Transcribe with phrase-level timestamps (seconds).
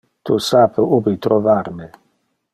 [0.29, 1.91] Tu sape ubi trovar me.